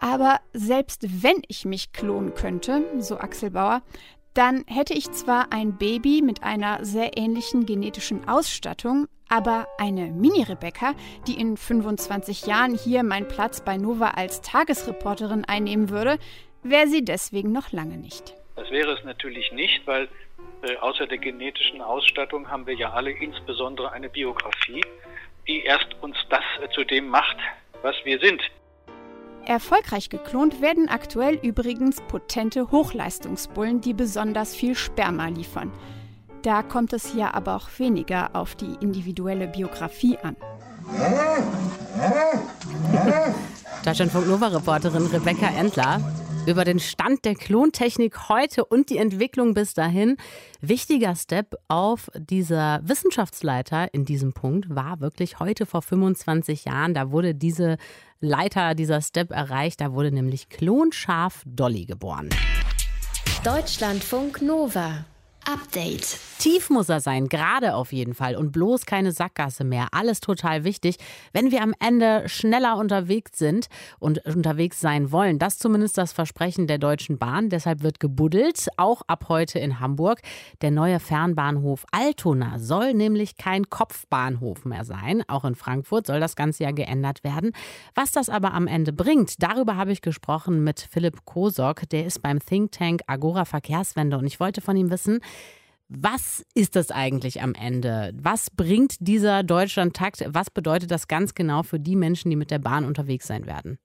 [0.00, 3.82] Aber selbst wenn ich mich klonen könnte, so Axel Bauer,
[4.36, 10.94] dann hätte ich zwar ein Baby mit einer sehr ähnlichen genetischen Ausstattung, aber eine Mini-Rebecca,
[11.26, 16.18] die in 25 Jahren hier meinen Platz bei Nova als Tagesreporterin einnehmen würde,
[16.62, 18.34] wäre sie deswegen noch lange nicht.
[18.56, 20.08] Das wäre es natürlich nicht, weil
[20.62, 24.82] äh, außer der genetischen Ausstattung haben wir ja alle insbesondere eine Biografie,
[25.48, 27.36] die erst uns das äh, zu dem macht,
[27.80, 28.42] was wir sind.
[29.46, 35.72] Erfolgreich geklont werden aktuell übrigens potente Hochleistungsbullen, die besonders viel Sperma liefern.
[36.42, 40.36] Da kommt es hier aber auch weniger auf die individuelle Biografie an.
[43.84, 46.00] Deutschlandfunk Nova-Reporterin Rebecca Endler
[46.46, 50.16] über den Stand der Klontechnik heute und die Entwicklung bis dahin.
[50.60, 56.94] Wichtiger Step auf dieser Wissenschaftsleiter in diesem Punkt war wirklich heute vor 25 Jahren.
[56.94, 57.78] Da wurde diese
[58.20, 59.80] Leiter, dieser Step erreicht.
[59.80, 62.30] Da wurde nämlich Klonschaf Dolly geboren.
[63.44, 65.04] Deutschlandfunk Nova.
[65.46, 66.18] Update.
[66.38, 68.34] Tief muss er sein, gerade auf jeden Fall.
[68.36, 69.86] Und bloß keine Sackgasse mehr.
[69.92, 70.96] Alles total wichtig,
[71.32, 75.38] wenn wir am Ende schneller unterwegs sind und unterwegs sein wollen.
[75.38, 77.48] Das ist zumindest das Versprechen der Deutschen Bahn.
[77.48, 80.20] Deshalb wird gebuddelt, auch ab heute in Hamburg.
[80.62, 85.22] Der neue Fernbahnhof Altona soll nämlich kein Kopfbahnhof mehr sein.
[85.28, 87.52] Auch in Frankfurt soll das Ganze ja geändert werden.
[87.94, 91.88] Was das aber am Ende bringt, darüber habe ich gesprochen mit Philipp Kosok.
[91.90, 94.18] Der ist beim Think Tank Agora Verkehrswende.
[94.18, 95.20] Und ich wollte von ihm wissen,
[95.88, 98.12] was ist das eigentlich am Ende?
[98.20, 100.24] Was bringt dieser Deutschlandtakt?
[100.26, 103.78] Was bedeutet das ganz genau für die Menschen, die mit der Bahn unterwegs sein werden?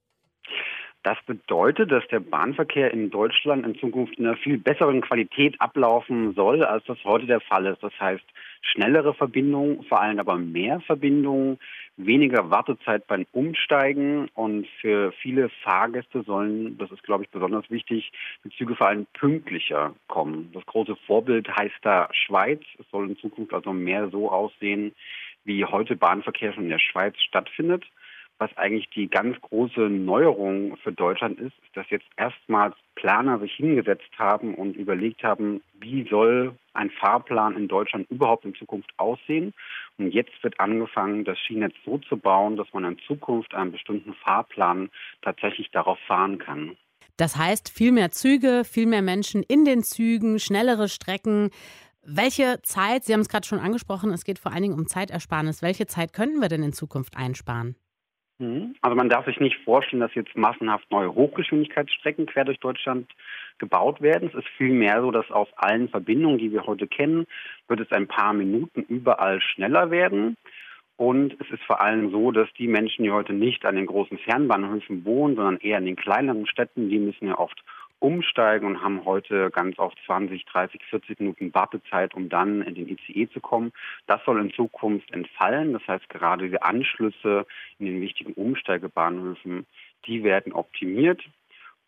[1.04, 6.34] Das bedeutet, dass der Bahnverkehr in Deutschland in Zukunft in einer viel besseren Qualität ablaufen
[6.36, 7.82] soll, als das heute der Fall ist.
[7.82, 8.24] Das heißt,
[8.62, 11.58] schnellere Verbindungen, vor allem aber mehr Verbindungen,
[11.98, 18.12] weniger Wartezeit beim Umsteigen und für viele Fahrgäste sollen, das ist glaube ich besonders wichtig,
[18.44, 20.52] die Züge vor allem pünktlicher kommen.
[20.54, 22.62] Das große Vorbild heißt da Schweiz.
[22.80, 24.94] Es soll in Zukunft also mehr so aussehen,
[25.46, 27.86] wie heute Bahnverkehr schon in der Schweiz stattfindet.
[28.42, 33.54] Was eigentlich die ganz große Neuerung für Deutschland ist, ist, dass jetzt erstmals Planer sich
[33.54, 39.54] hingesetzt haben und überlegt haben, wie soll ein Fahrplan in Deutschland überhaupt in Zukunft aussehen.
[40.00, 44.16] Und jetzt wird angefangen, das Schienennetz so zu bauen, dass man in Zukunft einen bestimmten
[44.16, 44.90] Fahrplan
[45.22, 46.76] tatsächlich darauf fahren kann.
[47.18, 51.52] Das heißt, viel mehr Züge, viel mehr Menschen in den Zügen, schnellere Strecken.
[52.04, 55.62] Welche Zeit, Sie haben es gerade schon angesprochen, es geht vor allen Dingen um Zeitersparnis.
[55.62, 57.76] Welche Zeit könnten wir denn in Zukunft einsparen?
[58.42, 58.76] Mhm.
[58.82, 63.08] Also man darf sich nicht vorstellen, dass jetzt massenhaft neue Hochgeschwindigkeitsstrecken quer durch Deutschland
[63.60, 64.30] gebaut werden.
[64.30, 67.28] Es ist vielmehr so, dass aus allen Verbindungen, die wir heute kennen,
[67.68, 70.36] wird es ein paar Minuten überall schneller werden.
[70.98, 74.18] Und es ist vor allem so, dass die Menschen, die heute nicht an den großen
[74.18, 77.64] Fernbahnhöfen wohnen, sondern eher in den kleineren Städten, die müssen ja oft
[78.02, 82.90] umsteigen und haben heute ganz oft 20, 30, 40 Minuten Wartezeit, um dann in den
[82.90, 83.72] ICE zu kommen.
[84.08, 85.74] Das soll in Zukunft entfallen.
[85.74, 87.46] Das heißt, gerade die Anschlüsse
[87.80, 89.66] in den wichtigen Umsteigebahnhöfen,
[90.06, 91.22] die werden optimiert.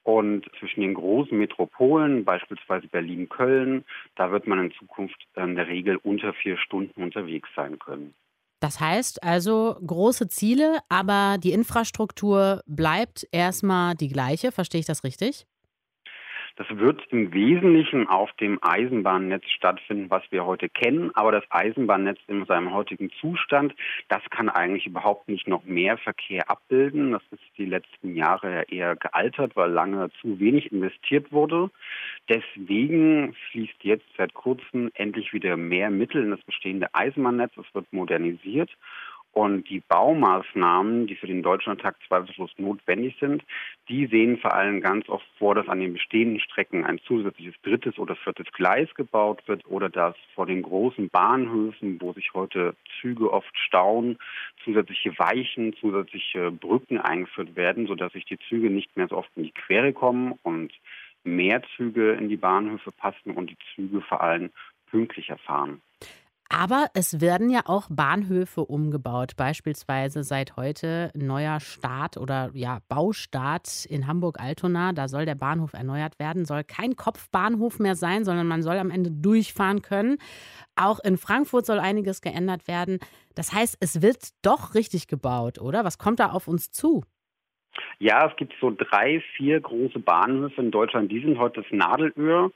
[0.03, 5.95] Und zwischen den großen Metropolen, beispielsweise Berlin-Köln, da wird man in Zukunft in der Regel
[5.95, 8.13] unter vier Stunden unterwegs sein können.
[8.59, 14.51] Das heißt also große Ziele, aber die Infrastruktur bleibt erstmal die gleiche.
[14.51, 15.45] Verstehe ich das richtig?
[16.55, 21.09] Das wird im Wesentlichen auf dem Eisenbahnnetz stattfinden, was wir heute kennen.
[21.15, 23.73] Aber das Eisenbahnnetz in seinem heutigen Zustand,
[24.07, 27.11] das kann eigentlich überhaupt nicht noch mehr Verkehr abbilden.
[27.11, 31.71] Das ist die letzten Jahre eher gealtert, weil lange zu wenig investiert wurde.
[32.29, 37.53] Deswegen fließt jetzt seit kurzem endlich wieder mehr Mittel in das bestehende Eisenbahnnetz.
[37.57, 38.69] Es wird modernisiert.
[39.33, 43.43] Und die Baumaßnahmen, die für den Deutschlandtakt zweifellos notwendig sind,
[43.89, 47.97] die sehen vor allem ganz oft vor, dass an den bestehenden Strecken ein zusätzliches drittes
[47.97, 53.33] oder viertes Gleis gebaut wird oder dass vor den großen Bahnhöfen, wo sich heute Züge
[53.33, 54.19] oft stauen,
[54.63, 59.43] zusätzliche Weichen, zusätzliche Brücken eingeführt werden, sodass sich die Züge nicht mehr so oft in
[59.43, 60.71] die Quere kommen und
[61.23, 64.51] mehr Züge in die Bahnhöfe passen und die Züge vor allem
[64.91, 65.81] pünktlicher fahren.
[66.55, 69.35] Aber es werden ja auch Bahnhöfe umgebaut.
[69.35, 74.93] Beispielsweise seit heute neuer Start oder ja, Baustart in Hamburg-Altona.
[74.93, 76.45] Da soll der Bahnhof erneuert werden.
[76.45, 80.17] Soll kein Kopfbahnhof mehr sein, sondern man soll am Ende durchfahren können.
[80.75, 82.99] Auch in Frankfurt soll einiges geändert werden.
[83.33, 85.83] Das heißt, es wird doch richtig gebaut, oder?
[85.83, 87.03] Was kommt da auf uns zu?
[87.99, 92.51] Ja, es gibt so drei, vier große Bahnhöfe in Deutschland, die sind heute das Nadelöhr.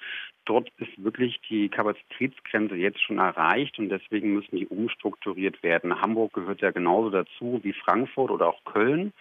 [0.45, 6.01] Dort ist wirklich die Kapazitätsgrenze jetzt schon erreicht und deswegen müssen die umstrukturiert werden.
[6.01, 9.11] Hamburg gehört ja genauso dazu wie Frankfurt oder auch Köln.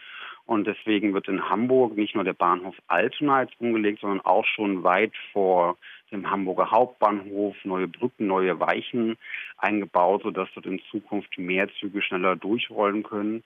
[0.45, 4.85] Und deswegen wird in Hamburg nicht nur der Bahnhof Altona jetzt umgelegt, sondern auch schon
[4.85, 5.77] weit vor
[6.13, 9.17] dem Hamburger Hauptbahnhof neue Brücken, neue Weichen
[9.59, 13.43] eingebaut, sodass dort in Zukunft mehr Züge schneller durchrollen können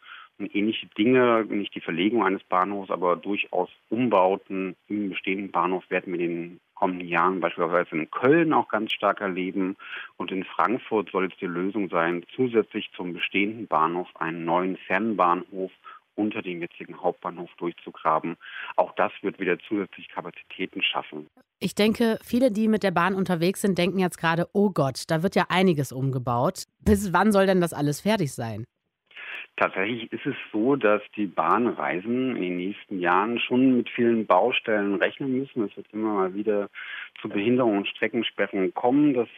[0.47, 6.21] ähnliche Dinge, nicht die Verlegung eines Bahnhofs, aber durchaus Umbauten im bestehenden Bahnhof werden wir
[6.21, 9.77] in den kommenden Jahren beispielsweise in Köln auch ganz stark erleben.
[10.17, 15.71] Und in Frankfurt soll es die Lösung sein, zusätzlich zum bestehenden Bahnhof einen neuen Fernbahnhof
[16.17, 18.37] unter dem jetzigen Hauptbahnhof durchzugraben.
[18.77, 21.27] Auch das wird wieder zusätzliche Kapazitäten schaffen.
[21.61, 25.23] Ich denke, viele, die mit der Bahn unterwegs sind, denken jetzt gerade, oh Gott, da
[25.23, 26.65] wird ja einiges umgebaut.
[26.81, 28.65] Bis wann soll denn das alles fertig sein?
[29.57, 34.95] Tatsächlich ist es so, dass die Bahnreisen in den nächsten Jahren schon mit vielen Baustellen
[34.95, 35.65] rechnen müssen.
[35.65, 36.71] Es wird immer mal wieder
[37.21, 39.15] zu Behinderungen und Streckensperrungen kommen.
[39.15, 39.29] Das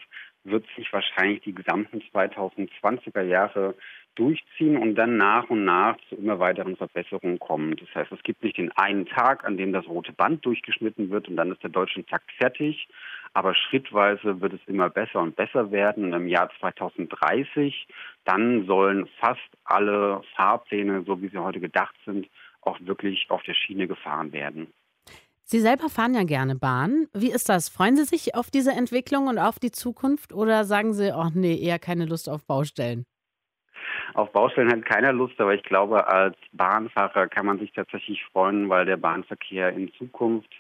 [0.45, 3.75] wird sich wahrscheinlich die gesamten 2020er Jahre
[4.15, 7.77] durchziehen und dann nach und nach zu immer weiteren Verbesserungen kommen.
[7.77, 11.29] Das heißt, es gibt nicht den einen Tag, an dem das rote Band durchgeschnitten wird
[11.29, 12.89] und dann ist der deutsche Takt fertig.
[13.35, 16.13] Aber schrittweise wird es immer besser und besser werden.
[16.13, 17.87] Im Jahr 2030,
[18.25, 22.29] dann sollen fast alle Fahrpläne, so wie sie heute gedacht sind,
[22.61, 24.73] auch wirklich auf der Schiene gefahren werden.
[25.45, 27.09] Sie selber fahren ja gerne Bahn.
[27.13, 27.69] Wie ist das?
[27.69, 31.61] Freuen Sie sich auf diese Entwicklung und auf die Zukunft oder sagen Sie, oh nee,
[31.61, 33.05] eher keine Lust auf Baustellen?
[34.15, 38.69] Auf Baustellen hat keiner Lust, aber ich glaube, als Bahnfahrer kann man sich tatsächlich freuen,
[38.69, 40.53] weil der Bahnverkehr in Zukunft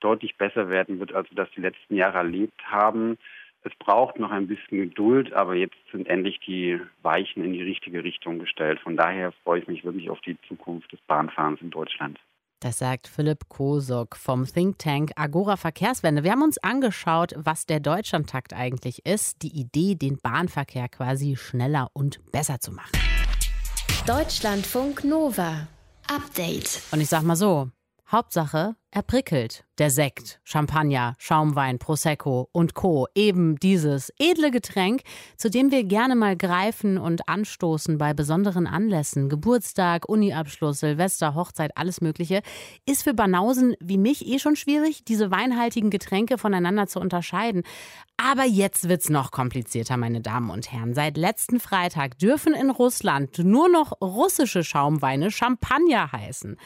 [0.00, 3.18] deutlich besser werden wird, als wir das die letzten Jahre erlebt haben.
[3.62, 8.02] Es braucht noch ein bisschen Geduld, aber jetzt sind endlich die Weichen in die richtige
[8.02, 8.80] Richtung gestellt.
[8.80, 12.18] Von daher freue ich mich wirklich auf die Zukunft des Bahnfahrens in Deutschland.
[12.62, 16.24] Das sagt Philipp Kosok vom Think Tank Agora Verkehrswende.
[16.24, 19.42] Wir haben uns angeschaut, was der Deutschlandtakt eigentlich ist.
[19.42, 22.92] Die Idee, den Bahnverkehr quasi schneller und besser zu machen.
[24.06, 25.68] Deutschlandfunk Nova.
[26.06, 26.82] Update.
[26.92, 27.70] Und ich sag mal so,
[28.10, 29.64] Hauptsache, er prickelt.
[29.78, 33.06] Der Sekt, Champagner, Schaumwein, Prosecco und Co.
[33.14, 35.02] Eben dieses edle Getränk,
[35.36, 39.28] zu dem wir gerne mal greifen und anstoßen bei besonderen Anlässen.
[39.28, 42.42] Geburtstag, Uniabschluss, Silvester, Hochzeit, alles Mögliche.
[42.84, 47.62] Ist für Banausen wie mich eh schon schwierig, diese weinhaltigen Getränke voneinander zu unterscheiden.
[48.16, 50.94] Aber jetzt wird's noch komplizierter, meine Damen und Herren.
[50.94, 56.56] Seit letzten Freitag dürfen in Russland nur noch russische Schaumweine Champagner heißen.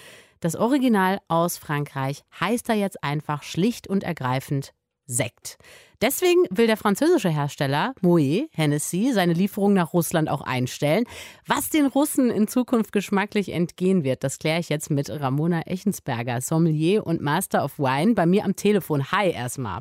[0.44, 4.74] Das Original aus Frankreich heißt da jetzt einfach schlicht und ergreifend
[5.06, 5.56] Sekt.
[6.02, 11.04] Deswegen will der französische Hersteller Moët Hennessy seine Lieferung nach Russland auch einstellen.
[11.46, 16.42] Was den Russen in Zukunft geschmacklich entgehen wird, das kläre ich jetzt mit Ramona Echensberger,
[16.42, 19.12] Sommelier und Master of Wine, bei mir am Telefon.
[19.12, 19.80] Hi erstmal.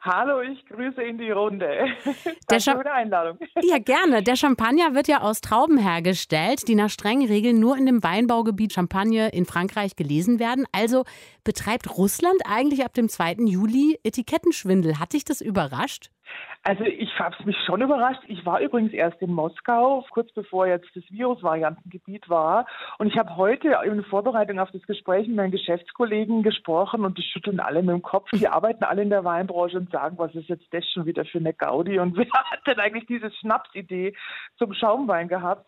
[0.00, 1.66] Hallo, ich grüße in die Runde.
[2.50, 3.38] Der Danke für die Einladung.
[3.62, 4.22] Ja, gerne.
[4.22, 8.72] Der Champagner wird ja aus Trauben hergestellt, die nach strengen Regeln nur in dem Weinbaugebiet
[8.72, 10.66] Champagne in Frankreich gelesen werden.
[10.72, 11.04] Also
[11.44, 13.36] betreibt Russland eigentlich ab dem 2.
[13.46, 14.98] Juli Etikettenschwindel.
[14.98, 16.10] Hat dich das überrascht?
[16.62, 18.22] Also ich habe mich schon überrascht.
[18.26, 22.66] Ich war übrigens erst in Moskau, kurz bevor jetzt das Virusvariantengebiet war.
[22.98, 27.22] Und ich habe heute in Vorbereitung auf das Gespräch mit meinen Geschäftskollegen gesprochen und die
[27.22, 28.30] schütteln alle mit dem Kopf.
[28.30, 31.38] Die arbeiten alle in der Weinbranche und sagen, was ist jetzt das schon wieder für
[31.38, 31.98] eine Gaudi?
[31.98, 34.14] Und wer hat denn eigentlich diese Schnapsidee
[34.56, 35.66] zum Schaumwein gehabt?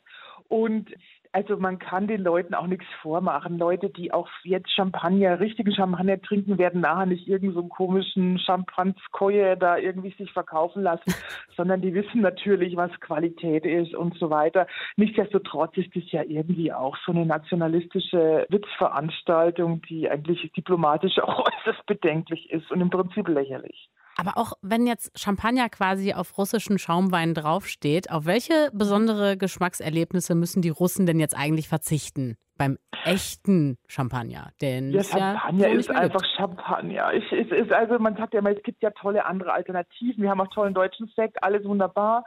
[0.48, 0.88] Und
[1.36, 3.58] also man kann den Leuten auch nichts vormachen.
[3.58, 9.58] Leute, die auch jetzt Champagner, richtigen Champagner trinken, werden nachher nicht irgendeinen so komischen Champanskoje
[9.58, 11.14] da irgendwie sich verkaufen lassen,
[11.58, 14.66] sondern die wissen natürlich, was Qualität ist und so weiter.
[14.96, 21.84] Nichtsdestotrotz ist es ja irgendwie auch so eine nationalistische Witzveranstaltung, die eigentlich diplomatisch auch äußerst
[21.84, 23.90] bedenklich ist und im Prinzip lächerlich.
[24.16, 30.62] Aber auch wenn jetzt Champagner quasi auf russischen Schaumwein draufsteht, auf welche besondere Geschmackserlebnisse müssen
[30.62, 32.36] die Russen denn jetzt eigentlich verzichten?
[32.58, 34.50] Beim echten Champagner.
[34.62, 36.32] Denn ja, Champagner ja ist einfach gibt.
[36.36, 37.12] Champagner.
[37.12, 40.22] Ich, es ist also, man sagt ja immer, es gibt ja tolle andere Alternativen.
[40.22, 42.24] Wir haben auch tollen deutschen Sekt, alles wunderbar.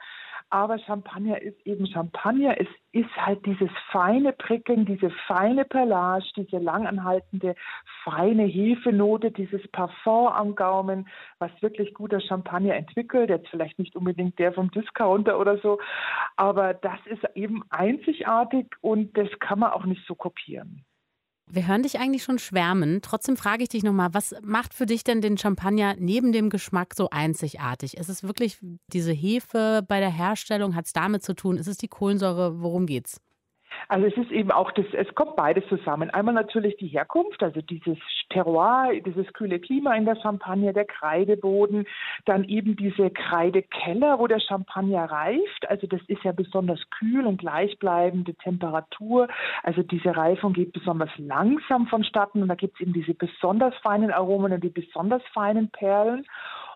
[0.51, 2.59] Aber Champagner ist eben Champagner.
[2.59, 7.55] Es ist halt dieses feine Prickeln, diese feine Perlage, diese langanhaltende,
[8.03, 11.07] feine Hefenote, dieses Parfum am Gaumen,
[11.37, 13.29] was wirklich guter Champagner entwickelt.
[13.29, 15.79] Jetzt vielleicht nicht unbedingt der vom Discounter oder so,
[16.35, 20.83] aber das ist eben einzigartig und das kann man auch nicht so kopieren.
[21.51, 23.01] Wir hören dich eigentlich schon schwärmen.
[23.01, 26.93] Trotzdem frage ich dich nochmal, was macht für dich denn den Champagner neben dem Geschmack
[26.95, 27.97] so einzigartig?
[27.97, 28.59] Ist es wirklich
[28.93, 30.75] diese Hefe bei der Herstellung?
[30.75, 31.57] Hat es damit zu tun?
[31.57, 32.61] Ist es die Kohlensäure?
[32.61, 33.19] Worum geht's?
[33.87, 36.09] Also es ist eben auch das, es kommt beides zusammen.
[36.09, 37.97] Einmal natürlich die Herkunft, also dieses
[38.29, 41.85] Terroir, dieses kühle Klima in der Champagne, der Kreideboden,
[42.25, 45.69] dann eben diese Kreidekeller, wo der Champagner reift.
[45.69, 49.27] Also das ist ja besonders kühl und gleichbleibende Temperatur.
[49.63, 54.11] Also diese Reifung geht besonders langsam vonstatten und da gibt es eben diese besonders feinen
[54.11, 56.25] Aromen und die besonders feinen Perlen.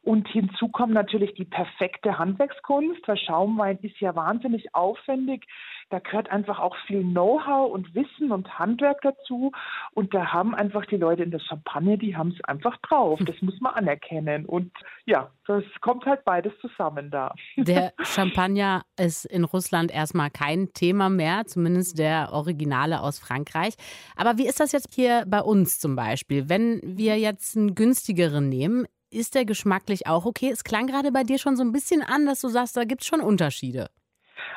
[0.03, 5.45] Und hinzu kommt natürlich die perfekte Handwerkskunst, weil Schaumwein ist ja wahnsinnig aufwendig.
[5.89, 9.53] Da gehört einfach auch viel Know-how und Wissen und Handwerk dazu.
[9.93, 13.17] Und da haben einfach die Leute in der Champagne, die haben es einfach drauf.
[13.25, 14.45] Das muss man anerkennen.
[14.45, 14.73] Und
[15.05, 17.33] ja, das kommt halt beides zusammen da.
[17.55, 23.75] Der Champagner ist in Russland erstmal kein Thema mehr, zumindest der Originale aus Frankreich.
[24.17, 26.49] Aber wie ist das jetzt hier bei uns zum Beispiel?
[26.49, 30.49] Wenn wir jetzt einen günstigeren nehmen, ist der geschmacklich auch okay?
[30.51, 33.01] Es klang gerade bei dir schon so ein bisschen an, dass du sagst, da gibt
[33.01, 33.89] es schon Unterschiede.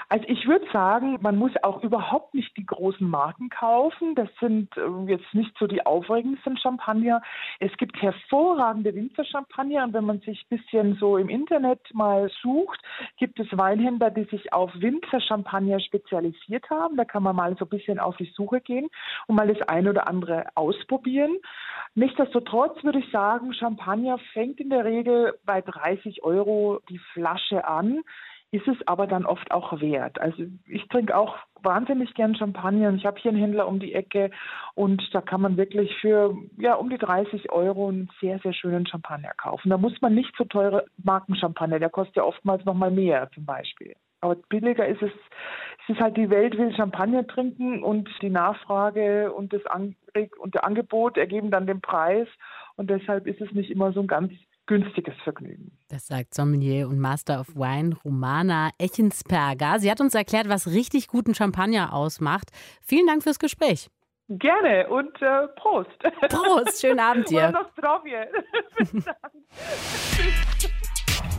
[0.08, 4.14] Also ich würde sagen, man muss auch überhaupt nicht die großen Marken kaufen.
[4.14, 7.22] Das sind äh, jetzt nicht so die aufregendsten Champagner.
[7.58, 12.80] Es gibt hervorragende Winzerchampagner und wenn man sich ein bisschen so im Internet mal sucht,
[13.16, 16.96] gibt es Weinhändler, die sich auf Winzerchampagner spezialisiert haben.
[16.96, 18.88] Da kann man mal so ein bisschen auf die Suche gehen
[19.26, 21.36] und mal das eine oder andere ausprobieren.
[21.94, 28.02] Nichtsdestotrotz würde ich sagen, Champagner fängt in der Regel bei 30 Euro die Flasche an
[28.52, 30.20] ist es aber dann oft auch wert.
[30.20, 33.92] Also ich trinke auch wahnsinnig gern Champagner und ich habe hier einen Händler um die
[33.92, 34.30] Ecke
[34.74, 38.86] und da kann man wirklich für ja um die 30 Euro einen sehr, sehr schönen
[38.86, 39.70] Champagner kaufen.
[39.70, 43.44] Da muss man nicht so teure Markenchampagner, der kostet ja oftmals noch mal mehr zum
[43.44, 43.94] Beispiel.
[44.20, 45.12] Aber billiger ist es,
[45.82, 49.62] es ist halt die Welt will Champagner trinken und die Nachfrage und das
[50.38, 52.28] und der Angebot ergeben dann den Preis
[52.76, 54.32] und deshalb ist es nicht immer so ein ganz
[54.66, 55.76] günstiges Vergnügen.
[55.88, 59.78] Das sagt Sommelier und Master of Wine Romana Echensperger.
[59.78, 62.50] Sie hat uns erklärt, was richtig guten Champagner ausmacht.
[62.82, 63.88] Vielen Dank fürs Gespräch.
[64.28, 65.96] Gerne und äh, Prost.
[66.28, 67.52] Prost, schönen Abend dir.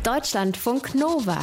[0.03, 1.37] Deutschlandfunk Nova.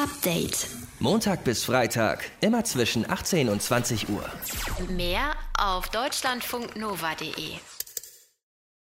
[0.00, 0.68] Update.
[1.00, 4.24] Montag bis Freitag, immer zwischen 18 und 20 Uhr.
[4.88, 7.56] Mehr auf deutschlandfunknova.de.